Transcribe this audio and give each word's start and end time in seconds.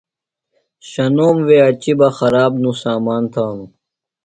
شنوم 0.89 1.37
وے 1.47 1.57
اچیۡ 1.67 1.97
بہ، 1.99 2.07
خراب 2.17 2.51
نوۡ 2.61 2.75
سامان 2.81 3.23
تھانوۡ 3.33 3.69